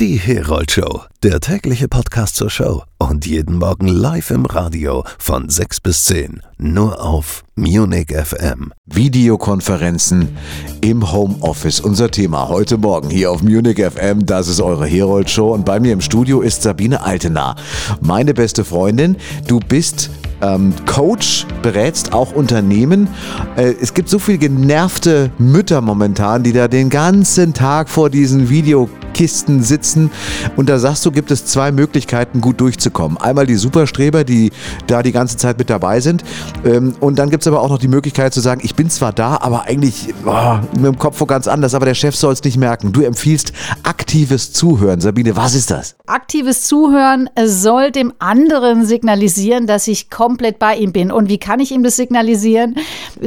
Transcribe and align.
Die 0.00 0.16
Herold 0.16 0.72
Show, 0.72 1.02
der 1.22 1.38
tägliche 1.38 1.86
Podcast 1.86 2.34
zur 2.34 2.50
Show. 2.50 2.82
Und 2.98 3.26
jeden 3.26 3.58
Morgen 3.58 3.86
live 3.86 4.32
im 4.32 4.44
Radio 4.44 5.04
von 5.20 5.48
6 5.48 5.80
bis 5.82 6.02
10, 6.06 6.42
nur 6.58 7.00
auf 7.00 7.43
Munich 7.56 8.08
FM. 8.10 8.72
Videokonferenzen 8.86 10.36
im 10.80 11.12
Homeoffice. 11.12 11.78
Unser 11.78 12.10
Thema 12.10 12.48
heute 12.48 12.78
Morgen 12.78 13.10
hier 13.10 13.30
auf 13.30 13.44
Munich 13.44 13.78
FM. 13.78 14.26
Das 14.26 14.48
ist 14.48 14.60
eure 14.60 14.86
Herold 14.86 15.30
Show 15.30 15.54
und 15.54 15.64
bei 15.64 15.78
mir 15.78 15.92
im 15.92 16.00
Studio 16.00 16.40
ist 16.40 16.62
Sabine 16.62 17.02
Altenaar, 17.02 17.54
meine 18.00 18.34
beste 18.34 18.64
Freundin. 18.64 19.16
Du 19.46 19.60
bist 19.60 20.10
ähm, 20.44 20.72
Coach, 20.86 21.46
berätst 21.62 22.12
auch 22.12 22.32
Unternehmen. 22.32 23.08
Äh, 23.56 23.74
es 23.80 23.94
gibt 23.94 24.08
so 24.08 24.18
viele 24.18 24.38
genervte 24.38 25.30
Mütter 25.38 25.80
momentan, 25.80 26.42
die 26.42 26.52
da 26.52 26.68
den 26.68 26.90
ganzen 26.90 27.54
Tag 27.54 27.88
vor 27.88 28.10
diesen 28.10 28.50
Videokisten 28.50 29.62
sitzen. 29.62 30.10
Und 30.56 30.68
da 30.68 30.78
sagst 30.78 31.06
du, 31.06 31.10
gibt 31.10 31.30
es 31.30 31.46
zwei 31.46 31.72
Möglichkeiten, 31.72 32.40
gut 32.40 32.60
durchzukommen. 32.60 33.16
Einmal 33.18 33.46
die 33.46 33.54
Superstreber, 33.54 34.24
die 34.24 34.50
da 34.86 35.02
die 35.02 35.12
ganze 35.12 35.36
Zeit 35.36 35.58
mit 35.58 35.70
dabei 35.70 36.00
sind. 36.00 36.24
Ähm, 36.64 36.94
und 37.00 37.18
dann 37.18 37.30
gibt 37.30 37.43
es 37.44 37.48
aber 37.52 37.60
auch 37.62 37.68
noch 37.68 37.78
die 37.78 37.88
Möglichkeit 37.88 38.32
zu 38.34 38.40
sagen, 38.40 38.60
ich 38.64 38.74
bin 38.74 38.90
zwar 38.90 39.12
da, 39.12 39.38
aber 39.40 39.62
eigentlich 39.64 40.14
oh, 40.24 40.56
mit 40.76 40.84
dem 40.84 40.98
Kopf 40.98 41.20
wo 41.20 41.26
ganz 41.26 41.46
anders, 41.46 41.74
aber 41.74 41.86
der 41.86 41.94
Chef 41.94 42.16
soll 42.16 42.32
es 42.32 42.42
nicht 42.42 42.56
merken. 42.56 42.92
Du 42.92 43.02
empfiehlst 43.02 43.52
aktives 43.82 44.52
Zuhören. 44.52 45.00
Sabine, 45.00 45.36
was 45.36 45.54
ist 45.54 45.70
das? 45.70 45.96
Aktives 46.06 46.62
Zuhören 46.64 47.28
soll 47.44 47.90
dem 47.90 48.12
anderen 48.18 48.86
signalisieren, 48.86 49.66
dass 49.66 49.86
ich 49.88 50.10
komplett 50.10 50.58
bei 50.58 50.76
ihm 50.76 50.92
bin. 50.92 51.10
Und 51.12 51.28
wie 51.28 51.38
kann 51.38 51.60
ich 51.60 51.72
ihm 51.72 51.82
das 51.82 51.96
signalisieren? 51.96 52.76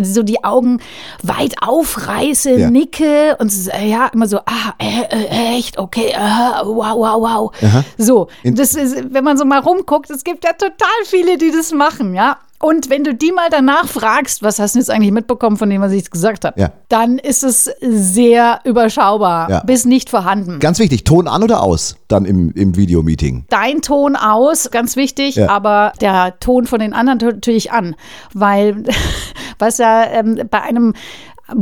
So 0.02 0.24
die 0.24 0.44
Augen 0.44 0.80
weit 1.24 1.56
aufreiße, 1.62 2.52
Ja. 2.58 2.70
nicke 2.70 3.36
und 3.40 3.52
ja, 3.86 4.08
immer 4.14 4.28
so, 4.28 4.40
ah, 4.40 4.74
äh, 4.80 5.02
äh, 5.10 5.58
echt, 5.58 5.78
okay, 5.78 6.14
aha, 6.16 6.64
wow, 6.66 6.96
wow, 6.96 7.22
wow. 7.22 7.52
Aha. 7.64 7.84
So, 7.98 8.28
das 8.44 8.76
ist, 8.76 9.14
wenn 9.14 9.24
man 9.24 9.38
so 9.38 9.46
mal 9.46 9.60
rumguckt, 9.60 10.10
es 10.10 10.24
gibt 10.24 10.44
ja 10.44 10.54
total 10.54 10.88
viele, 11.06 11.38
die 11.38 11.52
das 11.52 11.72
machen, 11.72 12.14
ja. 12.14 12.38
Und 12.60 12.90
wenn 12.90 13.04
du 13.04 13.14
die 13.14 13.32
mal 13.32 13.50
danach 13.52 13.88
fragst, 13.88 14.42
was 14.42 14.58
hast 14.58 14.74
du 14.76 14.80
jetzt 14.80 14.90
eigentlich 14.90 15.12
mitbekommen 15.12 15.58
von 15.58 15.70
dem, 15.70 15.82
was 15.82 15.92
ich 15.92 16.00
jetzt 16.00 16.12
gesagt 16.12 16.44
habe, 16.44 16.60
Ja. 16.60 16.72
dann 16.90 17.20
ist 17.20 17.44
es 17.44 17.70
sehr 17.82 18.62
überschaubar, 18.64 19.50
Ja. 19.50 19.60
bis 19.64 19.86
nicht 19.86 20.10
vorhanden. 20.10 20.60
Ganz 20.60 20.80
wichtig, 20.80 21.04
Ton 21.04 21.28
an 21.28 21.44
oder 21.44 21.62
aus 21.62 21.98
dann 22.08 22.26
im, 22.26 22.52
im 22.54 22.76
Videomeeting? 22.76 23.46
dein 23.50 23.82
Ton 23.82 24.16
aus, 24.16 24.72
ganz 24.72 24.96
wichtig, 24.96 25.36
Ja. 25.36 25.50
aber 25.50 25.94
der 26.02 26.40
Ton 26.40 26.66
von 26.66 26.80
den 26.80 26.94
anderen 26.94 27.20
natürlich 27.20 27.72
an. 27.72 27.96
Weil, 28.34 28.84
was 29.60 29.78
ja 29.78 30.04
ähm, 30.06 30.42
bei 30.50 30.62
einem 30.62 30.94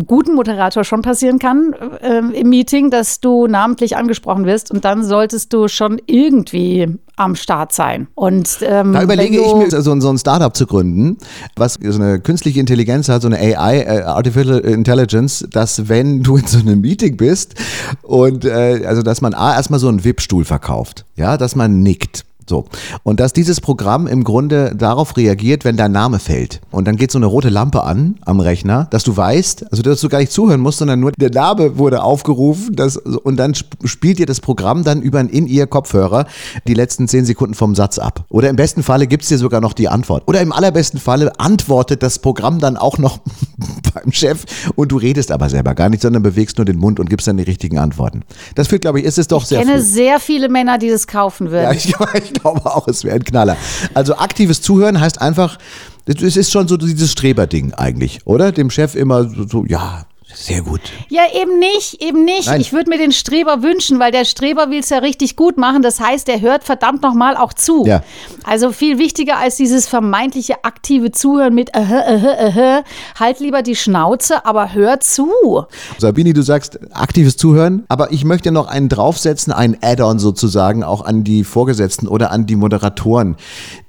guten 0.08 0.34
Moderator 0.36 0.84
schon 0.84 1.02
passieren 1.02 1.40
kann 1.40 1.74
ähm, 2.02 2.32
im 2.32 2.50
Meeting, 2.50 2.90
dass 2.90 3.20
du 3.20 3.48
namentlich 3.48 3.98
angesprochen 3.98 4.46
wirst 4.46 4.72
und 4.72 4.84
dann 4.86 5.04
solltest 5.04 5.54
du 5.54 5.68
schon 5.68 6.02
irgendwie 6.08 6.88
am 7.18 7.36
Start 7.36 7.72
sein. 7.72 8.08
Und 8.16 8.58
ähm, 8.62 8.92
Da 8.94 9.02
überlege 9.04 9.38
ich 9.38 9.54
mir, 9.56 9.82
so, 9.82 9.92
ein- 9.92 10.02
so 10.02 10.10
ein 10.10 10.18
Startup 10.18 10.56
zu 10.56 10.66
gründen, 10.68 11.18
was 11.56 11.78
so 11.82 12.02
eine 12.02 12.20
künstliche 12.20 12.60
Intelligenz 12.60 13.08
hat, 13.10 13.22
so 13.22 13.28
eine 13.30 13.38
AI, 13.38 13.80
äh, 13.82 14.02
Artificial 14.02 14.60
Intelligence, 14.60 15.46
dass 15.52 15.88
wenn 15.88 16.24
du 16.24 16.38
in 16.38 16.46
so 16.48 16.60
einem 16.60 16.82
Meeting 16.82 17.16
bist 17.16 17.56
und 18.02 18.44
äh, 18.46 18.84
also 18.86 19.02
dass 19.02 19.22
man 19.22 19.34
A, 19.34 19.56
erstmal 19.56 19.80
so 19.80 19.88
einen 19.88 20.04
VIP-Stuhl 20.04 20.44
verkauft, 20.46 21.06
ja, 21.16 21.38
dass 21.38 21.56
man 21.56 21.82
nickt. 21.84 22.26
So. 22.48 22.66
Und 23.04 23.20
dass 23.20 23.34
dieses 23.34 23.60
Programm 23.60 24.06
im 24.08 24.24
Grunde 24.24 24.76
darauf 24.76 25.18
reagiert, 25.18 25.66
wenn 25.66 25.78
dein 25.78 25.92
Name 25.92 26.20
fällt. 26.20 26.62
Und 26.72 26.88
dann 26.88 26.96
geht 26.96 27.12
so 27.12 27.18
eine 27.18 27.26
rote 27.26 27.50
Lampe 27.50 27.84
an 27.84 28.16
am 28.26 28.40
Rechner, 28.40 28.88
dass 28.92 29.04
du 29.04 29.16
weißt, 29.18 29.72
also 29.72 29.82
dass 29.82 30.00
du 30.02 30.10
gar 30.10 30.20
nicht 30.20 30.32
zuhören 30.32 30.62
musst, 30.62 30.78
sondern 30.80 31.00
nur 31.00 31.12
der 31.14 31.32
Name 31.32 31.78
wurde 31.78 32.04
aufgerufen 32.04 32.76
das, 32.76 32.98
und 32.98 33.38
dann 33.38 33.54
sp- 33.58 33.74
spielt 33.86 34.20
dir 34.20 34.26
das 34.28 34.40
Programm 34.42 34.84
dann 34.84 35.02
über 35.02 35.20
einen 35.20 35.30
In-Ear-Kopfhörer 35.30 36.28
die 36.68 36.74
letzten 36.76 37.08
zehn 37.08 37.26
Sekunden 37.26 37.56
vom 37.56 37.74
Satz 37.74 37.98
ab. 37.98 38.26
Oder 38.30 38.50
im 38.50 38.56
besten 38.56 38.84
Falle 38.84 39.08
gibt 39.08 39.24
es 39.24 39.30
dir 39.30 39.38
sogar 39.40 39.60
noch 39.62 39.74
die 39.74 39.88
Antwort. 39.88 40.24
Oder 40.28 40.42
im 40.42 40.52
allerbesten 40.52 41.00
Falle 41.00 41.32
antwortet 41.40 42.04
das 42.04 42.20
Programm 42.20 42.60
dann 42.60 42.78
auch 42.78 42.98
noch 43.00 43.20
beim 43.94 44.12
Chef 44.12 44.44
und 44.76 44.92
du 44.92 44.98
redest 44.98 45.32
aber 45.32 45.50
selber 45.50 45.74
gar 45.74 45.90
nicht, 45.90 46.02
sondern 46.04 46.22
bewegst 46.22 46.58
nur 46.58 46.66
den 46.66 46.78
Mund 46.78 47.00
und 47.00 47.10
gibst 47.10 47.28
dann 47.28 47.38
die 47.38 47.44
richtigen 47.44 47.80
Antworten. 47.80 48.22
Das 48.54 48.68
führt, 48.68 48.82
glaube 48.82 49.00
ich, 49.00 49.06
ist 49.06 49.18
es 49.18 49.28
doch 49.28 49.42
ich 49.42 49.48
sehr 49.50 49.60
kenne 49.62 49.74
früh. 49.80 49.82
sehr 49.82 50.20
viele 50.20 50.50
Männer, 50.50 50.78
die 50.78 50.90
das 50.90 51.08
kaufen 51.08 51.50
würden. 51.52 51.64
Ja, 51.64 51.72
ich, 51.72 51.88
ich 52.14 52.34
glaube 52.42 52.66
auch, 52.66 52.88
es 52.88 53.04
wäre 53.04 53.16
ein 53.16 53.24
Knaller. 53.24 53.58
Also 53.94 54.16
aktives 54.16 54.62
Zuhören 54.62 55.00
heißt 55.00 55.22
einfach, 55.22 55.58
es 56.06 56.38
ist 56.38 56.52
schon 56.52 56.68
so 56.68 56.78
dieses 56.78 57.12
Streberding 57.12 57.74
eigentlich, 57.74 58.26
oder? 58.26 58.52
Dem 58.52 58.70
Chef 58.70 58.96
immer 58.96 59.28
so, 59.28 59.48
so 59.48 59.66
ja, 59.66 60.06
sehr 60.34 60.62
gut. 60.64 60.82
Ja, 61.08 61.22
eben 61.34 61.60
nicht, 61.60 62.02
eben 62.02 62.26
nicht. 62.26 62.48
Nein. 62.48 62.60
Ich 62.60 62.74
würde 62.74 62.90
mir 62.90 62.98
den 62.98 63.12
Streber 63.12 63.64
wünschen, 63.64 64.00
weil 64.00 64.12
der 64.12 64.26
Streber 64.26 64.70
will 64.70 64.80
es 64.80 64.90
ja 64.90 64.98
richtig 64.98 65.36
gut 65.36 65.58
machen. 65.58 65.82
Das 65.82 66.00
heißt, 66.00 66.28
der 66.28 66.42
hört 66.42 66.64
verdammt 66.64 67.02
nochmal 67.04 67.38
auch 67.38 67.54
zu. 67.54 67.86
Ja. 67.86 68.04
Also 68.44 68.72
viel 68.72 68.98
wichtiger 68.98 69.38
als 69.38 69.56
dieses 69.56 69.88
vermeintliche 69.88 70.64
aktive 70.66 71.12
Zuhören 71.12 71.54
mit 71.54 71.76
äh, 71.76 71.82
äh, 71.82 72.78
äh, 72.78 72.84
halt 73.18 73.40
lieber 73.40 73.62
die 73.62 73.76
Schnauze, 73.76 74.46
aber 74.46 74.74
hör 74.74 75.00
zu. 75.00 75.30
Sabini, 76.00 76.34
du 76.34 76.42
sagst 76.42 76.80
aktives 76.92 77.38
Zuhören, 77.38 77.86
aber 77.88 78.12
ich 78.12 78.26
möchte 78.26 78.52
noch 78.52 78.68
einen 78.68 78.90
draufsetzen, 78.90 79.54
einen 79.54 79.78
Add-on 79.82 80.20
sozusagen, 80.20 80.84
auch 80.84 81.06
an 81.06 81.24
die 81.24 81.44
Vorgesetzten 81.44 82.08
oder 82.08 82.32
an 82.32 82.46
die 82.46 82.56
Moderatoren, 82.56 83.36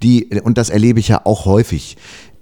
die, 0.03 0.41
und 0.44 0.58
das 0.58 0.70
erlebe 0.70 1.00
ich 1.00 1.08
ja 1.08 1.22
auch 1.24 1.44
häufig, 1.44 1.97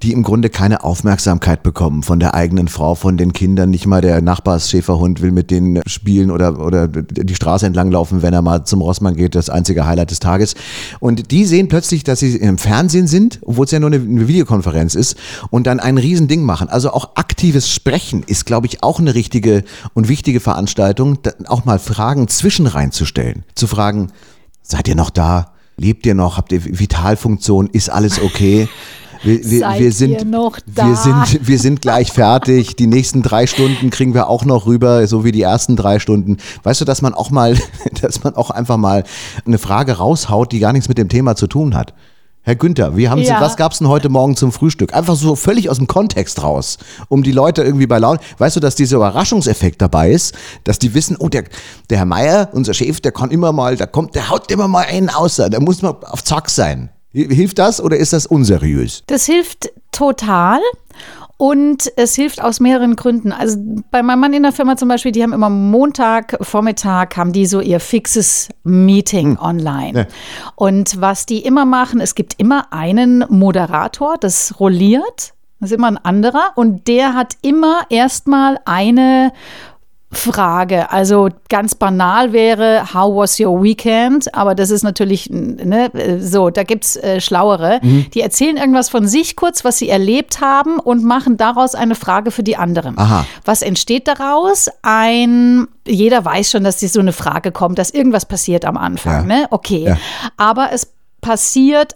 die 0.04 0.12
im 0.12 0.22
Grunde 0.22 0.50
keine 0.50 0.84
Aufmerksamkeit 0.84 1.62
bekommen 1.62 2.02
von 2.02 2.20
der 2.20 2.34
eigenen 2.34 2.68
Frau, 2.68 2.94
von 2.94 3.16
den 3.16 3.32
Kindern. 3.32 3.70
Nicht 3.70 3.86
mal 3.86 4.02
der 4.02 4.20
Nachbarsschäferhund 4.20 5.22
will 5.22 5.32
mit 5.32 5.50
denen 5.50 5.80
spielen 5.86 6.30
oder, 6.30 6.60
oder 6.60 6.88
die 6.88 7.34
Straße 7.34 7.64
entlang 7.64 7.90
laufen, 7.90 8.20
wenn 8.20 8.34
er 8.34 8.42
mal 8.42 8.64
zum 8.64 8.82
Rossmann 8.82 9.16
geht, 9.16 9.34
das 9.34 9.48
einzige 9.48 9.86
Highlight 9.86 10.10
des 10.10 10.18
Tages. 10.18 10.56
Und 11.00 11.30
die 11.30 11.46
sehen 11.46 11.68
plötzlich, 11.68 12.04
dass 12.04 12.20
sie 12.20 12.36
im 12.36 12.58
Fernsehen 12.58 13.06
sind, 13.06 13.38
obwohl 13.46 13.64
es 13.64 13.70
ja 13.70 13.80
nur 13.80 13.88
eine, 13.88 13.96
eine 13.96 14.28
Videokonferenz 14.28 14.94
ist, 14.94 15.16
und 15.48 15.66
dann 15.66 15.80
ein 15.80 15.96
Riesending 15.96 16.42
machen. 16.42 16.68
Also 16.68 16.90
auch 16.90 17.16
aktives 17.16 17.70
Sprechen 17.70 18.22
ist, 18.26 18.44
glaube 18.44 18.66
ich, 18.66 18.82
auch 18.82 19.00
eine 19.00 19.14
richtige 19.14 19.64
und 19.94 20.08
wichtige 20.08 20.40
Veranstaltung, 20.40 21.18
auch 21.46 21.64
mal 21.64 21.78
Fragen 21.78 22.28
zwischen 22.28 22.66
reinzustellen. 22.66 23.44
Zu 23.54 23.66
fragen, 23.66 24.08
seid 24.62 24.86
ihr 24.86 24.96
noch 24.96 25.08
da? 25.08 25.52
Lebt 25.78 26.04
ihr 26.04 26.14
noch? 26.14 26.36
Habt 26.36 26.52
ihr 26.52 26.62
Vitalfunktion? 26.62 27.68
Ist 27.72 27.88
alles 27.88 28.20
okay? 28.20 28.68
Wir, 29.24 29.42
wir, 29.50 29.74
wir 29.78 29.92
sind, 29.92 30.30
noch 30.30 30.58
Wir 30.66 30.74
da? 30.74 30.94
sind, 30.94 31.46
wir 31.48 31.58
sind 31.58 31.80
gleich 31.80 32.12
fertig. 32.12 32.76
Die 32.76 32.86
nächsten 32.86 33.22
drei 33.22 33.46
Stunden 33.46 33.90
kriegen 33.90 34.14
wir 34.14 34.28
auch 34.28 34.44
noch 34.44 34.66
rüber, 34.66 35.06
so 35.06 35.24
wie 35.24 35.32
die 35.32 35.42
ersten 35.42 35.76
drei 35.76 35.98
Stunden. 35.98 36.36
Weißt 36.62 36.80
du, 36.80 36.84
dass 36.84 37.00
man 37.02 37.14
auch 37.14 37.30
mal, 37.30 37.56
dass 38.02 38.22
man 38.22 38.34
auch 38.36 38.50
einfach 38.50 38.76
mal 38.76 39.04
eine 39.46 39.58
Frage 39.58 39.92
raushaut, 39.94 40.52
die 40.52 40.58
gar 40.60 40.72
nichts 40.72 40.88
mit 40.88 40.98
dem 40.98 41.08
Thema 41.08 41.36
zu 41.36 41.46
tun 41.46 41.74
hat. 41.74 41.94
Herr 42.46 42.56
Günther, 42.56 42.94
wie 42.94 43.08
haben 43.08 43.22
Sie, 43.22 43.28
Ja. 43.28 43.40
was 43.40 43.56
gab's 43.56 43.78
denn 43.78 43.88
heute 43.88 44.10
Morgen 44.10 44.36
zum 44.36 44.52
Frühstück? 44.52 44.92
Einfach 44.92 45.16
so 45.16 45.34
völlig 45.34 45.70
aus 45.70 45.78
dem 45.78 45.86
Kontext 45.86 46.42
raus, 46.42 46.76
um 47.08 47.22
die 47.22 47.32
Leute 47.32 47.62
irgendwie 47.62 47.86
bei 47.86 47.98
Laune. 47.98 48.20
Weißt 48.36 48.56
du, 48.56 48.60
dass 48.60 48.74
dieser 48.74 48.96
Überraschungseffekt 48.96 49.80
dabei 49.80 50.10
ist, 50.10 50.34
dass 50.64 50.78
die 50.78 50.92
wissen, 50.92 51.16
oh, 51.18 51.30
der, 51.30 51.44
der 51.88 51.96
Herr 51.96 52.04
Meier, 52.04 52.50
unser 52.52 52.74
Chef, 52.74 53.00
der 53.00 53.12
kann 53.12 53.30
immer 53.30 53.52
mal, 53.52 53.78
der 53.78 53.86
kommt, 53.86 54.14
der 54.14 54.28
haut 54.28 54.50
immer 54.50 54.68
mal 54.68 54.84
einen 54.84 55.08
aus, 55.08 55.36
da 55.36 55.48
muss 55.58 55.80
man 55.80 55.94
auf 56.02 56.22
Zack 56.22 56.50
sein. 56.50 56.90
Hilft 57.14 57.58
das 57.58 57.80
oder 57.80 57.96
ist 57.96 58.12
das 58.12 58.26
unseriös? 58.26 59.04
Das 59.06 59.24
hilft 59.24 59.70
total. 59.92 60.58
Und 61.36 61.92
es 61.96 62.14
hilft 62.14 62.42
aus 62.42 62.60
mehreren 62.60 62.96
Gründen. 62.96 63.32
Also 63.32 63.58
bei 63.90 64.02
meinem 64.02 64.20
Mann 64.20 64.32
in 64.32 64.44
der 64.44 64.52
Firma 64.52 64.76
zum 64.76 64.88
Beispiel, 64.88 65.12
die 65.12 65.22
haben 65.22 65.32
immer 65.32 65.50
Montag, 65.50 66.36
Vormittag, 66.40 67.16
haben 67.16 67.32
die 67.32 67.46
so 67.46 67.60
ihr 67.60 67.80
fixes 67.80 68.48
Meeting 68.62 69.36
online. 69.38 69.98
Ja. 69.98 70.06
Und 70.54 71.00
was 71.00 71.26
die 71.26 71.40
immer 71.40 71.64
machen, 71.64 72.00
es 72.00 72.14
gibt 72.14 72.34
immer 72.38 72.72
einen 72.72 73.24
Moderator, 73.28 74.16
das 74.18 74.60
rolliert. 74.60 75.34
Das 75.60 75.70
ist 75.70 75.76
immer 75.76 75.88
ein 75.88 75.98
anderer. 75.98 76.52
Und 76.56 76.88
der 76.88 77.14
hat 77.14 77.36
immer 77.42 77.82
erstmal 77.90 78.60
eine 78.64 79.32
Frage. 80.14 80.90
Also 80.90 81.28
ganz 81.48 81.74
banal 81.74 82.32
wäre, 82.32 82.94
how 82.94 83.14
was 83.14 83.38
your 83.38 83.62
weekend? 83.62 84.34
Aber 84.34 84.54
das 84.54 84.70
ist 84.70 84.82
natürlich, 84.82 85.28
ne, 85.30 85.90
so, 86.20 86.50
da 86.50 86.62
gibt's 86.62 86.96
äh, 86.96 87.20
Schlauere. 87.20 87.80
Die 87.82 88.20
erzählen 88.20 88.56
irgendwas 88.56 88.88
von 88.88 89.06
sich 89.06 89.36
kurz, 89.36 89.64
was 89.64 89.78
sie 89.78 89.88
erlebt 89.88 90.40
haben 90.40 90.78
und 90.78 91.04
machen 91.04 91.36
daraus 91.36 91.74
eine 91.74 91.94
Frage 91.94 92.30
für 92.30 92.42
die 92.42 92.56
anderen. 92.56 92.96
Aha. 92.98 93.26
Was 93.44 93.62
entsteht 93.62 94.08
daraus? 94.08 94.68
Ein, 94.82 95.66
jeder 95.86 96.24
weiß 96.24 96.50
schon, 96.50 96.64
dass 96.64 96.80
so 96.80 97.00
eine 97.00 97.12
Frage 97.12 97.50
kommt, 97.52 97.78
dass 97.78 97.90
irgendwas 97.90 98.26
passiert 98.26 98.64
am 98.64 98.76
Anfang, 98.76 99.28
Ja. 99.28 99.36
ne? 99.40 99.46
Okay. 99.50 99.84
Ja. 99.88 99.96
Aber 100.36 100.70
es 100.72 100.92
passiert 101.20 101.94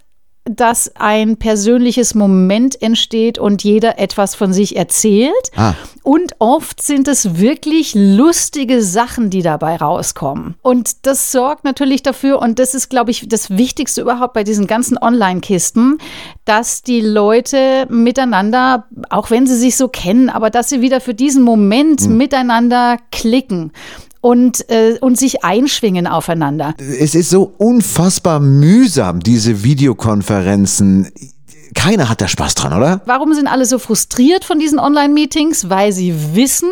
dass 0.51 0.95
ein 0.97 1.37
persönliches 1.37 2.15
Moment 2.15 2.81
entsteht 2.81 3.39
und 3.39 3.65
jeder 3.65 3.99
etwas 3.99 4.35
von 4.35 4.53
sich 4.53 4.77
erzählt. 4.77 5.33
Ah. 5.57 5.75
Und 6.03 6.37
oft 6.39 6.81
sind 6.81 7.07
es 7.07 7.39
wirklich 7.39 7.95
lustige 7.95 8.83
Sachen, 8.83 9.31
die 9.31 9.43
dabei 9.43 9.77
rauskommen. 9.77 10.55
Und 10.63 11.07
das 11.07 11.33
sorgt 11.33 11.65
natürlich 11.65 12.03
dafür, 12.03 12.41
und 12.41 12.59
das 12.59 12.75
ist, 12.75 12.89
glaube 12.89 13.11
ich, 13.11 13.29
das 13.29 13.51
Wichtigste 13.51 14.01
überhaupt 14.01 14.33
bei 14.33 14.45
diesen 14.45 14.67
ganzen 14.67 14.97
Online-Kisten, 14.97 15.99
dass 16.45 16.83
die 16.83 17.01
Leute 17.01 17.87
miteinander, 17.91 18.87
auch 19.11 19.31
wenn 19.31 19.47
sie 19.47 19.57
sich 19.57 19.77
so 19.77 19.89
kennen, 19.89 20.31
aber 20.31 20.51
dass 20.51 20.71
sie 20.71 20.81
wieder 20.81 21.01
für 21.01 21.15
diesen 21.15 21.43
Moment 21.43 22.09
miteinander 22.09 22.97
klicken. 23.13 23.73
Und, 24.21 24.69
äh, 24.71 24.99
und 25.01 25.19
sich 25.19 25.45
einschwingen 25.45 26.07
aufeinander. 26.07 26.75
Es 26.79 27.15
ist 27.15 27.31
so 27.31 27.55
unfassbar 27.59 28.41
mühsam, 28.41 29.21
diese 29.21 29.63
Videokonferenzen 29.63 31.13
keiner 31.75 32.09
hat 32.09 32.21
da 32.21 32.29
Spaß 32.29 32.55
dran, 32.55 32.73
oder? 32.73 33.03
Warum 33.05 33.35
sind 33.35 33.47
alle 33.47 33.65
so 33.65 33.79
frustriert 33.79 34.45
von 34.45 34.59
diesen 34.59 34.79
Online-Meetings? 34.79 35.71
Weil 35.71 35.93
sie 35.93 36.35
wissen, 36.35 36.71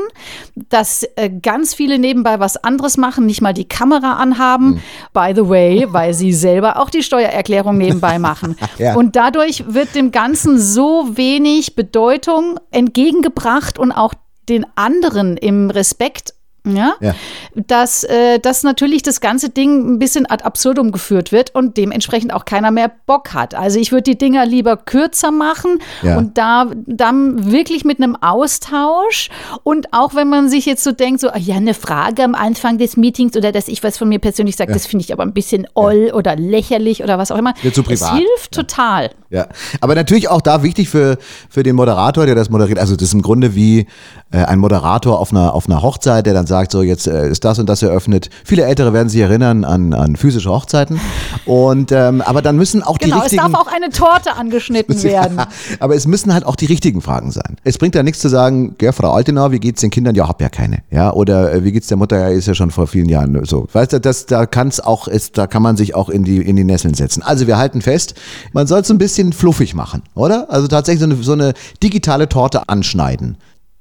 dass 0.69 1.05
äh, 1.17 1.31
ganz 1.31 1.75
viele 1.75 1.99
nebenbei 1.99 2.41
was 2.41 2.57
anderes 2.57 2.97
machen, 2.97 3.27
nicht 3.27 3.41
mal 3.41 3.53
die 3.53 3.69
Kamera 3.69 4.15
anhaben. 4.15 4.67
Mhm. 4.67 4.81
By 5.13 5.33
the 5.35 5.49
way, 5.49 5.87
weil 5.91 6.15
sie 6.15 6.33
selber 6.33 6.81
auch 6.81 6.91
die 6.91 7.03
Steuererklärung 7.03 7.77
nebenbei 7.77 8.19
machen. 8.19 8.57
ja. 8.79 8.95
Und 8.95 9.17
dadurch 9.17 9.65
wird 9.69 9.95
dem 9.95 10.13
Ganzen 10.13 10.59
so 10.59 11.17
wenig 11.17 11.77
Bedeutung 11.77 12.59
entgegengebracht 12.71 13.79
und 13.79 13.93
auch 13.93 14.15
den 14.49 14.67
anderen 14.77 15.37
im 15.37 15.71
Respekt 15.71 16.35
ja, 16.67 16.95
ja. 17.01 17.15
Dass, 17.55 18.05
äh, 18.05 18.39
dass 18.39 18.63
natürlich 18.63 19.03
das 19.03 19.21
ganze 19.21 19.51
Ding 19.51 19.95
ein 19.95 19.99
bisschen 19.99 20.29
ad 20.29 20.45
absurdum 20.45 20.93
geführt 20.93 21.33
wird 21.33 21.55
und 21.55 21.77
dementsprechend 21.77 22.33
auch 22.33 22.45
keiner 22.45 22.71
mehr 22.71 22.91
Bock 23.07 23.35
hat. 23.35 23.55
Also 23.55 23.79
ich 23.79 23.93
würde 23.93 24.03
die 24.03 24.19
Dinger 24.19 24.47
lieber 24.47 24.77
kürzer 24.77 25.31
machen 25.31 25.79
ja. 26.03 26.19
und 26.19 26.39
da 26.39 26.67
dann 26.87 27.51
wirklich 27.51 27.85
mit 27.85 27.99
einem 28.01 28.17
Austausch 28.17 29.29
und 29.63 29.93
auch 29.93 30.15
wenn 30.15 30.29
man 30.29 30.49
sich 30.49 30.67
jetzt 30.67 30.83
so 30.83 30.93
denkt, 30.93 31.21
so, 31.21 31.31
ah 31.31 31.39
ja, 31.39 31.57
eine 31.57 31.75
Frage 31.75 32.25
am 32.25 32.35
Anfang 32.35 32.79
des 32.79 32.97
Meetings 32.97 33.37
oder 33.37 33.53
dass 33.53 33.69
ich 33.69 33.83
was 33.83 33.99
von 33.99 34.09
mir 34.09 34.19
persönlich 34.19 34.57
sage, 34.57 34.71
ja. 34.71 34.75
das 34.75 34.87
finde 34.87 35.05
ich 35.05 35.13
aber 35.13 35.23
ein 35.23 35.33
bisschen 35.33 35.67
oll 35.75 36.11
oder 36.15 36.37
lächerlich 36.37 37.03
oder 37.03 37.19
was 37.19 37.31
auch 37.31 37.39
immer. 37.39 37.55
Wird 37.63 37.75
zu 37.75 37.83
privat. 37.83 38.13
Es 38.13 38.19
hilft 38.19 38.53
total. 38.53 39.11
Ja, 39.31 39.49
aber 39.81 39.95
natürlich 39.95 40.29
auch 40.29 40.41
da 40.41 40.63
wichtig 40.63 40.89
für, 40.89 41.19
für 41.49 41.63
den 41.63 41.77
Moderator, 41.77 42.27
der 42.27 42.35
das 42.35 42.49
moderiert. 42.49 42.79
Also 42.79 42.95
das 42.95 43.09
ist 43.09 43.15
im 43.15 43.23
Grunde 43.23 43.55
wie 43.55 43.87
äh, 44.31 44.39
ein 44.45 44.59
Moderator 44.59 45.19
auf 45.19 45.33
einer, 45.33 45.55
auf 45.55 45.67
einer 45.69 45.83
Hochzeit, 45.83 46.27
der 46.27 46.35
dann 46.35 46.47
sagt, 46.47 46.56
so 46.71 46.83
jetzt 46.83 47.07
äh, 47.07 47.29
ist 47.29 47.45
das 47.45 47.59
und 47.59 47.69
das 47.69 47.83
eröffnet. 47.83 48.31
Viele 48.45 48.65
Ältere 48.65 48.93
werden 48.93 49.09
sich 49.09 49.21
erinnern 49.21 49.65
an, 49.65 49.93
an 49.93 50.17
physische 50.17 50.51
Hochzeiten. 50.51 51.01
Und 51.45 51.93
ähm, 51.93 52.23
aber 52.23 52.43
dann 52.43 52.57
müssen 52.57 52.83
auch 52.83 52.99
genau, 52.99 53.17
die 53.17 53.23
richtigen. 53.23 53.43
Genau, 53.43 53.61
es 53.61 53.67
darf 53.67 53.69
auch 53.69 53.73
eine 53.73 53.91
Torte 53.91 54.35
angeschnitten 54.35 55.03
werden. 55.03 55.39
Ja, 55.39 55.49
aber 55.81 55.95
es 55.95 56.07
müssen 56.07 56.33
halt 56.33 56.45
auch 56.45 56.57
die 56.57 56.67
richtigen 56.67 57.03
Fragen 57.03 57.31
sein. 57.31 57.57
Es 57.65 57.79
bringt 57.79 57.95
ja 57.95 58.03
nichts 58.03 58.21
zu 58.21 58.29
sagen, 58.29 58.75
ja, 58.81 58.93
Frau 58.93 59.13
Altenau, 59.13 59.53
wie 59.53 59.61
geht's 59.61 59.81
den 59.81 59.91
Kindern? 59.91 60.15
Ja, 60.15 60.29
hab 60.29 60.41
ja 60.41 60.49
keine. 60.49 60.79
Ja, 60.91 61.13
oder 61.13 61.53
äh, 61.53 61.65
wie 61.65 61.73
geht's 61.73 61.89
der 61.89 61.97
Mutter? 61.97 62.19
Ja, 62.19 62.29
ist 62.29 62.47
ja 62.47 62.55
schon 62.55 62.71
vor 62.71 62.87
vielen 62.87 63.09
Jahren 63.09 63.45
so. 63.45 63.67
Weißt 63.73 63.93
du, 63.93 64.01
das, 64.01 64.27
da 64.27 64.47
kann's 64.47 64.81
auch, 64.81 65.09
ist, 65.09 65.39
da 65.39 65.47
kann 65.47 65.63
man 65.63 65.77
sich 65.77 65.95
auch 65.95 66.09
in 66.09 66.25
die, 66.25 66.39
in 66.39 66.57
die 66.57 66.65
Nesseln 66.65 66.95
setzen. 66.95 67.23
Also 67.23 67.47
wir 67.47 67.59
halten 67.59 67.83
fest, 67.83 68.15
man 68.53 68.67
soll 68.67 68.81
es 68.81 68.91
ein 68.91 68.99
bisschen 68.99 69.33
fluffig 69.33 69.75
machen, 69.75 70.03
oder? 70.15 70.47
Also 70.51 70.69
tatsächlich 70.69 71.01
so 71.01 71.07
eine, 71.07 71.23
so 71.23 71.33
eine 71.33 71.55
digitale 71.83 72.29
Torte 72.29 72.69
anschneiden 72.69 73.37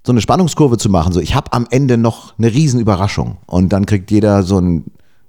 so 0.06 0.12
eine 0.12 0.22
Spannungskurve 0.22 0.78
zu 0.78 0.90
machen, 0.90 1.12
so 1.12 1.19
ich 1.19 1.36
habe 1.36 1.52
am 1.52 1.68
Ende 1.69 1.98
noch 1.98 2.34
eine 2.38 2.54
Riesenüberraschung 2.54 3.38
und 3.48 3.69
dann 3.74 3.86
kriegt 3.86 4.12
jeder 4.12 4.44
so 4.44 4.60
ein 4.60 4.86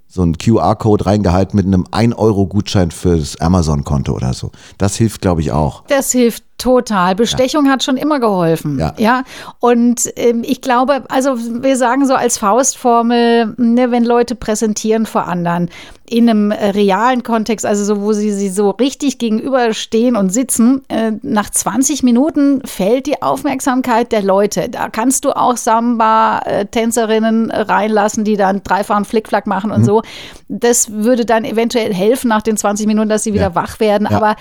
so 0.09 0.23
ein 0.23 0.37
QR-Code 0.37 1.05
reingehalten 1.05 1.57
mit 1.57 1.65
einem 1.65 1.83
1-Euro-Gutschein 1.83 2.91
fürs 2.91 3.41
Amazon-Konto 3.41 4.13
oder 4.13 4.33
so. 4.33 4.51
Das 4.77 4.95
hilft, 4.95 5.21
glaube 5.21 5.41
ich, 5.41 5.51
auch. 5.51 5.83
Das 5.87 6.13
hilft 6.13 6.43
Total. 6.57 7.13
Bestechung 7.13 7.65
ja. 7.65 7.71
hat 7.73 7.83
schon 7.83 7.97
immer 7.97 8.19
geholfen. 8.19 8.79
Ja. 8.79 8.93
ja? 8.97 9.23
Und 9.59 10.11
ähm, 10.15 10.41
ich 10.43 10.59
glaube, 10.59 11.03
also 11.09 11.37
wir 11.37 11.77
sagen 11.77 12.07
so 12.07 12.15
als 12.15 12.39
Faustformel, 12.39 13.53
ne, 13.57 13.91
wenn 13.91 14.03
Leute 14.03 14.33
präsentieren 14.33 15.05
vor 15.05 15.27
anderen 15.27 15.69
in 16.09 16.29
einem 16.29 16.51
äh, 16.51 16.69
realen 16.69 17.23
Kontext, 17.23 17.65
also 17.65 17.83
so, 17.83 18.01
wo 18.01 18.13
sie, 18.13 18.31
sie 18.31 18.47
so 18.47 18.69
richtig 18.69 19.17
gegenüberstehen 19.17 20.15
und 20.15 20.29
sitzen, 20.29 20.83
äh, 20.87 21.11
nach 21.21 21.49
20 21.49 22.01
Minuten 22.03 22.61
fällt 22.65 23.07
die 23.07 23.21
Aufmerksamkeit 23.21 24.13
der 24.13 24.21
Leute. 24.21 24.69
Da 24.69 24.87
kannst 24.87 25.25
du 25.25 25.31
auch 25.31 25.57
Samba-Tänzerinnen 25.57 27.51
reinlassen, 27.51 28.23
die 28.23 28.37
dann 28.37 28.63
dreifachen 28.63 29.03
Flickflack 29.03 29.47
machen 29.47 29.71
und 29.71 29.81
mhm. 29.81 29.85
so. 29.85 30.01
Das 30.47 30.93
würde 30.93 31.25
dann 31.25 31.43
eventuell 31.43 31.93
helfen 31.93 32.29
nach 32.29 32.41
den 32.41 32.55
20 32.55 32.87
Minuten, 32.87 33.09
dass 33.09 33.23
sie 33.23 33.33
wieder 33.33 33.49
ja. 33.49 33.55
wach 33.55 33.81
werden. 33.81 34.07
Ja. 34.09 34.15
Aber 34.15 34.35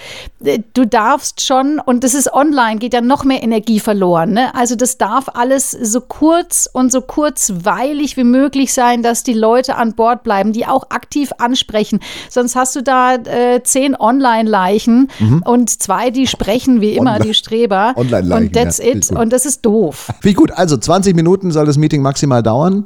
äh, 0.44 0.60
du 0.72 0.86
darfst 0.86 1.44
schon, 1.44 1.80
und 1.84 2.04
das 2.04 2.14
ist 2.14 2.32
online, 2.32 2.78
geht 2.78 2.94
ja 2.94 3.00
noch 3.00 3.24
mehr 3.24 3.42
Energie 3.42 3.80
verloren. 3.80 4.32
Ne? 4.32 4.54
Also 4.54 4.76
das 4.76 4.98
darf 4.98 5.30
alles 5.34 5.72
so 5.72 6.00
kurz 6.00 6.68
und 6.72 6.92
so 6.92 7.00
kurzweilig 7.00 8.16
wie 8.16 8.24
möglich 8.24 8.72
sein, 8.72 9.02
dass 9.02 9.24
die 9.24 9.34
Leute 9.34 9.74
an 9.74 9.94
Bord 9.94 10.22
bleiben, 10.22 10.52
die 10.52 10.64
auch 10.64 10.90
aktiv 10.90 11.32
ansprechen. 11.56 12.00
Sonst 12.28 12.54
hast 12.54 12.76
du 12.76 12.82
da 12.82 13.14
äh, 13.14 13.62
zehn 13.62 13.96
Online-Leichen 13.98 15.08
mhm. 15.18 15.42
und 15.44 15.70
zwei, 15.70 16.10
die 16.10 16.26
sprechen 16.26 16.80
wie 16.80 16.92
immer, 16.92 17.12
Online 17.12 17.24
die 17.24 17.34
Streber. 17.34 17.94
Online-Leichen. 17.96 18.46
Und 18.48 18.52
that's 18.54 18.78
ja, 18.78 18.94
it. 18.94 19.10
Und 19.10 19.32
das 19.32 19.46
ist 19.46 19.64
doof. 19.64 20.08
Wie 20.22 20.34
gut. 20.34 20.52
Also 20.52 20.76
20 20.76 21.16
Minuten 21.16 21.50
soll 21.50 21.66
das 21.66 21.78
Meeting 21.78 22.02
maximal 22.02 22.42
dauern. 22.42 22.84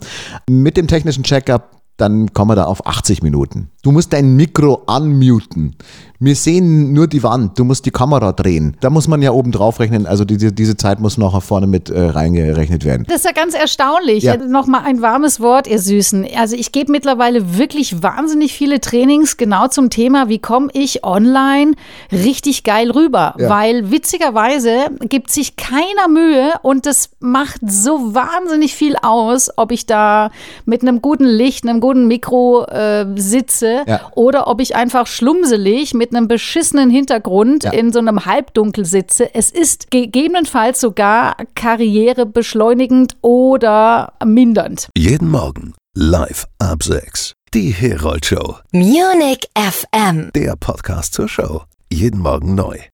Mit 0.48 0.76
dem 0.76 0.86
technischen 0.86 1.24
Checkup 1.24 1.79
dann 2.00 2.32
kommen 2.32 2.50
wir 2.50 2.56
da 2.56 2.64
auf 2.64 2.86
80 2.86 3.22
Minuten. 3.22 3.70
Du 3.82 3.92
musst 3.92 4.12
dein 4.12 4.36
Mikro 4.36 4.82
unmuten. 4.86 5.74
Wir 6.22 6.36
sehen 6.36 6.92
nur 6.92 7.06
die 7.06 7.22
Wand, 7.22 7.58
du 7.58 7.64
musst 7.64 7.86
die 7.86 7.90
Kamera 7.90 8.32
drehen. 8.32 8.76
Da 8.80 8.90
muss 8.90 9.08
man 9.08 9.22
ja 9.22 9.30
oben 9.30 9.52
drauf 9.52 9.80
rechnen, 9.80 10.06
also 10.06 10.26
diese, 10.26 10.52
diese 10.52 10.76
Zeit 10.76 11.00
muss 11.00 11.16
noch 11.16 11.42
vorne 11.42 11.66
mit 11.66 11.88
äh, 11.88 11.98
reingerechnet 11.98 12.84
werden. 12.84 13.06
Das 13.08 13.18
ist 13.18 13.24
ja 13.24 13.32
ganz 13.32 13.54
erstaunlich. 13.54 14.24
Ja. 14.24 14.36
Nochmal 14.36 14.82
ein 14.84 15.00
warmes 15.00 15.40
Wort, 15.40 15.66
ihr 15.66 15.78
Süßen. 15.78 16.26
Also 16.36 16.56
ich 16.56 16.72
gebe 16.72 16.92
mittlerweile 16.92 17.56
wirklich 17.56 18.02
wahnsinnig 18.02 18.52
viele 18.52 18.82
Trainings 18.82 19.38
genau 19.38 19.68
zum 19.68 19.88
Thema, 19.88 20.28
wie 20.28 20.38
komme 20.38 20.68
ich 20.74 21.04
online 21.04 21.72
richtig 22.12 22.64
geil 22.64 22.90
rüber. 22.90 23.34
Ja. 23.38 23.48
Weil 23.48 23.90
witzigerweise 23.90 24.90
gibt 25.08 25.30
sich 25.30 25.56
keiner 25.56 26.08
Mühe 26.12 26.52
und 26.60 26.84
das 26.84 27.10
macht 27.20 27.60
so 27.66 28.14
wahnsinnig 28.14 28.74
viel 28.74 28.96
aus, 29.00 29.48
ob 29.56 29.72
ich 29.72 29.86
da 29.86 30.30
mit 30.66 30.82
einem 30.82 31.00
guten 31.00 31.24
Licht, 31.24 31.66
einem 31.66 31.80
guten 31.80 31.89
Mikro 31.94 32.64
äh, 32.64 33.06
sitze 33.16 33.84
ja. 33.86 34.00
oder 34.14 34.48
ob 34.48 34.60
ich 34.60 34.76
einfach 34.76 35.06
schlumselig 35.06 35.94
mit 35.94 36.10
mit 36.10 36.16
einem 36.16 36.28
beschissenen 36.28 36.90
Hintergrund 36.90 37.64
ja. 37.64 37.72
in 37.72 37.92
so 37.92 37.98
einem 38.00 38.24
Halbdunkel 38.24 38.84
sitze. 38.84 39.32
Es 39.34 39.50
ist 39.50 39.90
gegebenenfalls 39.90 40.80
sogar 40.80 41.36
karrierebeschleunigend 41.54 43.16
oder 43.22 44.12
mindernd. 44.24 44.88
Jeden 44.96 45.30
Morgen 45.30 45.74
live 45.94 46.46
ab 46.58 46.82
6. 46.82 47.34
Die 47.54 47.70
Herold 47.70 48.26
Show. 48.26 48.56
Munich 48.72 49.48
FM. 49.56 50.30
Der 50.34 50.56
Podcast 50.56 51.14
zur 51.14 51.28
Show. 51.28 51.62
Jeden 51.92 52.20
Morgen 52.20 52.54
neu. 52.54 52.80